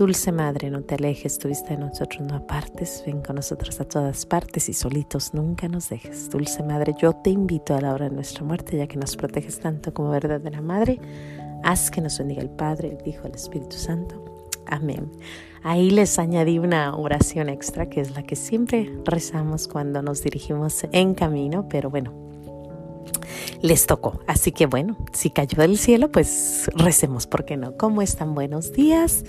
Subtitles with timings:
[0.00, 3.84] Dulce Madre, no te alejes, tu vista de nosotros no apartes, ven con nosotros a
[3.84, 6.30] todas partes y solitos nunca nos dejes.
[6.30, 9.60] Dulce Madre, yo te invito a la hora de nuestra muerte, ya que nos proteges
[9.60, 10.98] tanto como verdadera Madre,
[11.62, 14.24] haz que nos bendiga el Padre, el Hijo, el Espíritu Santo.
[14.64, 15.12] Amén.
[15.62, 20.82] Ahí les añadí una oración extra, que es la que siempre rezamos cuando nos dirigimos
[20.92, 22.29] en camino, pero bueno,
[23.62, 24.20] les tocó.
[24.26, 27.76] Así que bueno, si cayó del cielo, pues recemos, ¿por qué no?
[27.76, 28.34] ¿Cómo están?
[28.34, 29.24] Buenos días.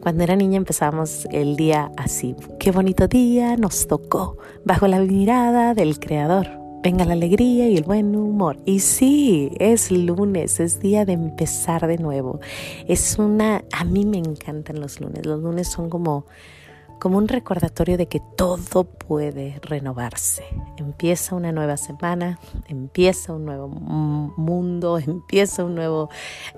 [0.00, 2.36] Cuando era niña empezábamos el día así.
[2.58, 6.48] Qué bonito día nos tocó, bajo la mirada del Creador.
[6.82, 8.58] Venga la alegría y el buen humor.
[8.64, 12.38] Y sí, es lunes, es día de empezar de nuevo.
[12.86, 15.26] Es una, a mí me encantan los lunes.
[15.26, 16.26] Los lunes son como
[16.98, 20.44] como un recordatorio de que todo puede renovarse.
[20.76, 26.08] Empieza una nueva semana, empieza un nuevo mundo, empieza un nuevo,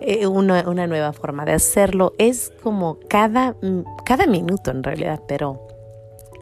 [0.01, 2.15] eh, una, una, nueva forma de hacerlo.
[2.19, 3.57] Es como cada,
[4.05, 5.78] cada minuto en realidad, pero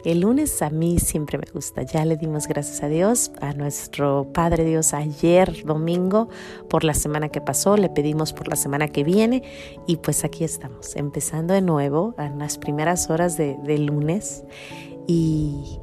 [0.07, 1.83] el lunes a mí siempre me gusta.
[1.83, 6.29] Ya le dimos gracias a Dios, a nuestro Padre Dios ayer domingo
[6.71, 9.43] por la semana que pasó, le pedimos por la semana que viene
[9.85, 14.45] y pues aquí estamos, empezando de nuevo en las primeras horas de, lunes
[15.09, 15.81] y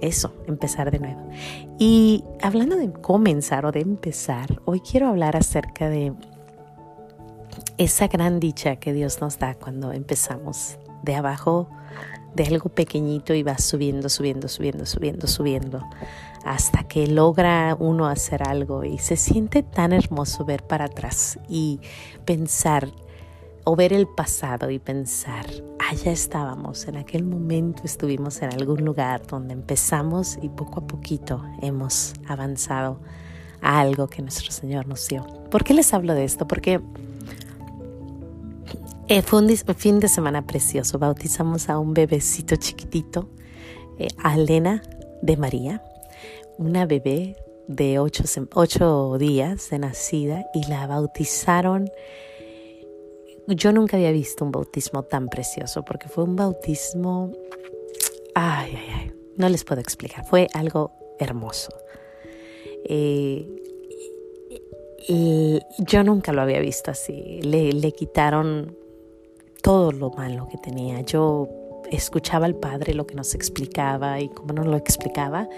[0.00, 1.28] eso, empezar de nuevo.
[1.76, 6.12] Y hablando de comenzar o de empezar, hoy quiero hablar acerca de
[7.78, 11.68] esa gran dicha que Dios nos da cuando empezamos de abajo
[12.34, 15.84] de algo pequeñito y va subiendo, subiendo, subiendo, subiendo, subiendo,
[16.44, 21.80] hasta que logra uno hacer algo y se siente tan hermoso ver para atrás y
[22.24, 22.88] pensar
[23.64, 25.46] o ver el pasado y pensar,
[25.90, 31.42] allá estábamos, en aquel momento estuvimos en algún lugar donde empezamos y poco a poquito
[31.60, 33.00] hemos avanzado
[33.60, 35.26] a algo que nuestro Señor nos dio.
[35.50, 36.48] ¿Por qué les hablo de esto?
[36.48, 36.80] Porque
[39.10, 41.00] eh, fue un, fin de semana precioso.
[41.00, 43.28] Bautizamos a un bebecito chiquitito,
[43.98, 44.82] eh, a Elena
[45.20, 45.82] de María,
[46.58, 48.22] una bebé de ocho,
[48.54, 51.90] ocho días de nacida y la bautizaron.
[53.48, 57.32] Yo nunca había visto un bautismo tan precioso porque fue un bautismo,
[58.36, 61.70] ay, ay, ay, no les puedo explicar, fue algo hermoso.
[62.84, 63.44] Eh,
[65.78, 67.40] yo nunca lo había visto así.
[67.42, 68.78] Le, le quitaron
[69.62, 71.00] todo lo malo que tenía.
[71.02, 71.48] Yo
[71.90, 75.48] escuchaba al padre lo que nos explicaba y cómo nos lo explicaba.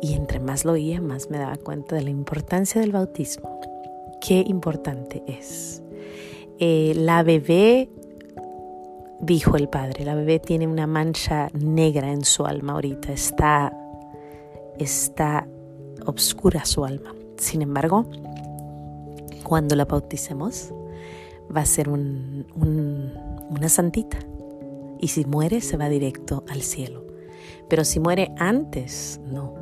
[0.00, 3.60] Y entre más lo oía, más me daba cuenta de la importancia del bautismo.
[4.20, 5.82] Qué importante es.
[6.58, 7.88] Eh, la bebé,
[9.20, 13.12] dijo el padre, la bebé tiene una mancha negra en su alma ahorita.
[13.12, 13.72] Está,
[14.78, 15.46] está
[16.06, 17.14] obscura su alma.
[17.36, 18.06] Sin embargo,
[19.44, 20.72] cuando la bauticemos,
[21.54, 24.18] va a ser una santita.
[25.00, 27.04] Y si muere, se va directo al cielo.
[27.68, 29.54] Pero si muere antes, no.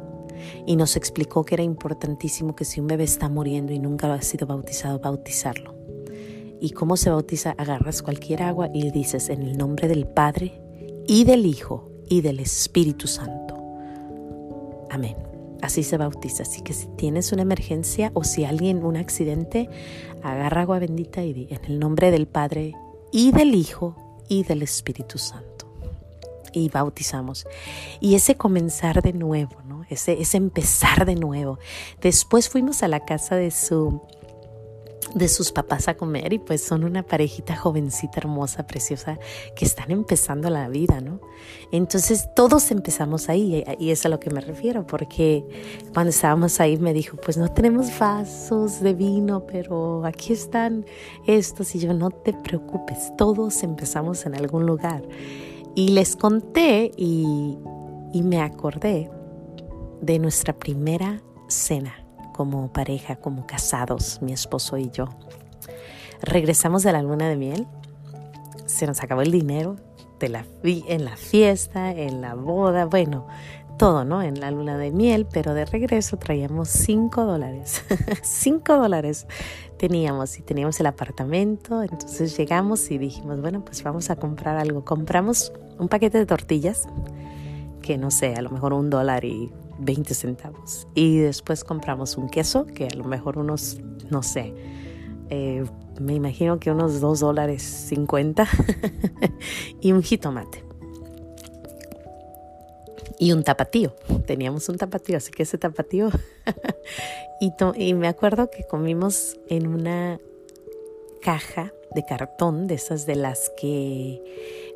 [0.67, 4.23] Y nos explicó que era importantísimo que si un bebé está muriendo y nunca ha
[4.23, 5.75] sido bautizado, bautizarlo.
[6.61, 7.55] ¿Y cómo se bautiza?
[7.57, 10.61] Agarras cualquier agua y dices en el nombre del Padre
[11.07, 13.57] y del Hijo y del Espíritu Santo.
[14.91, 15.30] Amén.
[15.63, 16.43] Así se bautiza.
[16.43, 19.69] Así que si tienes una emergencia o si alguien un accidente,
[20.23, 22.75] agarra agua bendita y di en el nombre del Padre
[23.13, 25.67] y del Hijo y del Espíritu Santo.
[26.53, 27.47] Y bautizamos.
[28.01, 29.85] Y ese comenzar de nuevo, ¿no?
[29.89, 31.59] Ese, ese empezar de nuevo.
[32.01, 34.01] Después fuimos a la casa de su
[35.15, 39.19] de sus papás a comer y pues son una parejita jovencita, hermosa, preciosa,
[39.57, 41.21] que están empezando la vida, ¿no?
[41.73, 45.45] Entonces todos empezamos ahí y es a lo que me refiero, porque
[45.93, 50.87] cuando estábamos ahí me dijo, pues no tenemos vasos de vino, pero aquí están
[51.27, 55.03] estos y yo no te preocupes, todos empezamos en algún lugar.
[55.75, 57.57] Y les conté y,
[58.13, 59.09] y me acordé
[60.01, 62.00] de nuestra primera cena
[62.41, 65.11] como pareja, como casados, mi esposo y yo.
[66.23, 67.67] Regresamos de la luna de miel,
[68.65, 69.77] se nos acabó el dinero
[70.19, 73.27] de la, en la fiesta, en la boda, bueno,
[73.77, 74.23] todo, ¿no?
[74.23, 77.85] En la luna de miel, pero de regreso traíamos 5 dólares.
[78.23, 79.27] 5 dólares
[79.77, 81.83] teníamos y teníamos el apartamento.
[81.83, 84.83] Entonces llegamos y dijimos, bueno, pues vamos a comprar algo.
[84.83, 86.89] Compramos un paquete de tortillas,
[87.83, 90.87] que no sé, a lo mejor un dólar y 20 centavos.
[90.95, 93.79] Y después compramos un queso, que a lo mejor unos,
[94.11, 94.55] no sé,
[95.31, 95.65] eh,
[96.01, 98.49] me imagino que unos 2 dólares 50
[99.81, 100.65] y un jitomate.
[103.19, 103.95] Y un tapatío,
[104.27, 106.09] teníamos un tapatío, así que ese tapatío.
[107.41, 110.19] y, y me acuerdo que comimos en una
[111.21, 114.23] caja de cartón, de esas de las que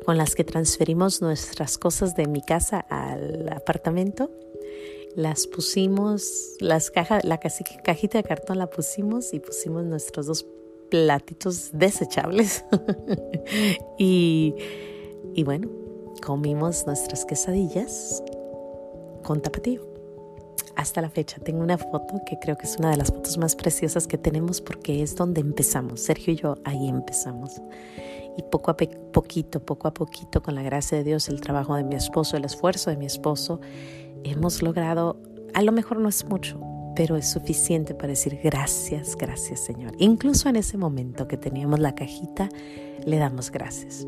[0.05, 4.29] con las que transferimos nuestras cosas de mi casa al apartamento.
[5.15, 10.45] Las pusimos, las cajas, la cajita de cartón la pusimos y pusimos nuestros dos
[10.89, 12.65] platitos desechables.
[13.97, 14.55] y,
[15.33, 15.69] y bueno,
[16.21, 18.23] comimos nuestras quesadillas
[19.23, 19.81] con tapatío.
[20.75, 23.55] Hasta la fecha tengo una foto que creo que es una de las fotos más
[23.55, 26.01] preciosas que tenemos porque es donde empezamos.
[26.01, 27.61] Sergio y yo ahí empezamos.
[28.37, 31.85] Y poco a poquito, poco a poquito, con la gracia de Dios, el trabajo de
[31.85, 33.61] mi esposo, el esfuerzo de mi esposo,
[34.31, 35.21] hemos logrado,
[35.53, 36.59] a lo mejor no es mucho,
[36.95, 39.93] pero es suficiente para decir gracias, gracias Señor.
[39.99, 42.49] Incluso en ese momento que teníamos la cajita,
[43.05, 44.07] le damos gracias.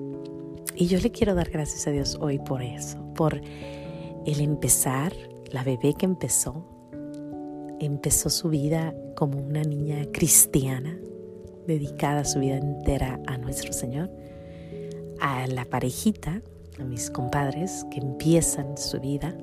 [0.76, 3.42] Y yo le quiero dar gracias a Dios hoy por eso, por
[4.26, 5.14] el empezar,
[5.52, 6.66] la bebé que empezó,
[7.80, 10.98] empezó su vida como una niña cristiana,
[11.66, 14.10] dedicada su vida entera a nuestro Señor,
[15.20, 16.42] a la parejita,
[16.80, 19.36] a mis compadres que empiezan su vida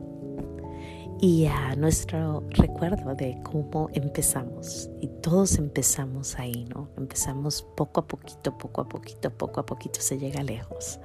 [1.21, 4.91] y a nuestro recuerdo de cómo empezamos.
[5.01, 6.89] Y todos empezamos ahí, ¿no?
[6.97, 11.01] Empezamos poco a poquito, poco a poquito, poco a poquito se llega lejos.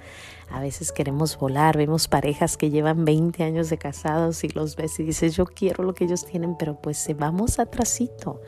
[0.49, 4.99] A veces queremos volar, vemos parejas que llevan 20 años de casados y los ves
[4.99, 8.41] y dices, yo quiero lo que ellos tienen, pero pues vamos atrasito.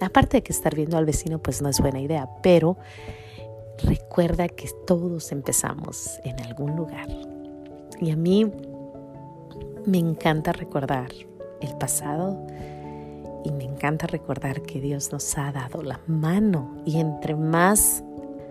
[0.00, 2.78] Aparte de que estar viendo al vecino pues no es buena idea, pero
[3.84, 7.08] recuerda que todos empezamos en algún lugar.
[8.00, 8.50] Y a mí
[9.88, 11.10] me encanta recordar
[11.62, 12.46] el pasado
[13.42, 16.76] y me encanta recordar que Dios nos ha dado la mano.
[16.84, 18.04] Y entre más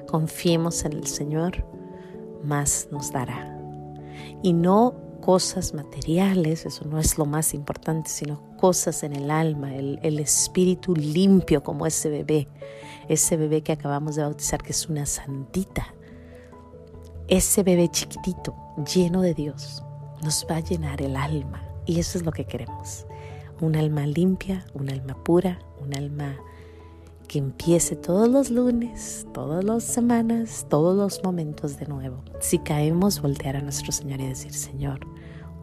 [0.08, 1.64] confiemos en el Señor,
[2.44, 3.56] más nos dará.
[4.42, 9.76] Y no cosas materiales, eso no es lo más importante, sino cosas en el alma,
[9.76, 12.48] el, el espíritu limpio como ese bebé,
[13.10, 15.94] ese bebé que acabamos de bautizar que es una santita,
[17.28, 18.56] ese bebé chiquitito,
[18.86, 19.84] lleno de Dios,
[20.24, 21.64] nos va a llenar el alma.
[21.86, 23.06] Y eso es lo que queremos.
[23.62, 26.36] Un alma limpia, un alma pura, un alma
[27.28, 32.24] que empiece todos los lunes, todas las semanas, todos los momentos de nuevo.
[32.40, 35.00] Si caemos, voltear a nuestro Señor y decir, Señor,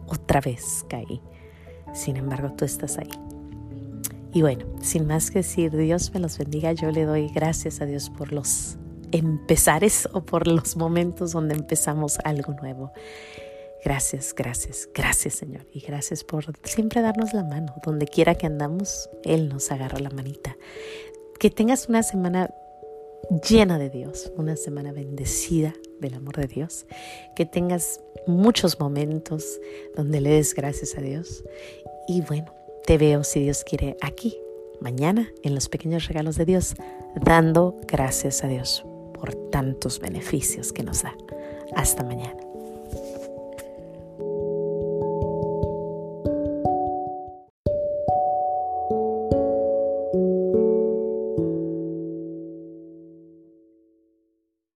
[0.07, 1.21] otra vez caí.
[1.93, 3.09] Sin embargo, tú estás ahí.
[4.33, 6.73] Y bueno, sin más que decir, Dios me los bendiga.
[6.73, 8.77] Yo le doy gracias a Dios por los
[9.11, 12.91] empezares o por los momentos donde empezamos algo nuevo.
[13.85, 15.67] Gracias, gracias, gracias Señor.
[15.71, 17.75] Y gracias por siempre darnos la mano.
[17.85, 20.57] Donde quiera que andamos, Él nos agarra la manita.
[21.39, 22.51] Que tengas una semana
[23.47, 26.87] llena de Dios, una semana bendecida del amor de Dios.
[27.35, 29.59] Que tengas muchos momentos
[29.95, 31.43] donde le des gracias a Dios.
[32.07, 32.55] Y bueno,
[32.87, 34.35] te veo si Dios quiere aquí,
[34.81, 36.73] mañana, en los pequeños regalos de Dios,
[37.21, 38.83] dando gracias a Dios
[39.13, 41.15] por tantos beneficios que nos da.
[41.75, 42.44] Hasta mañana.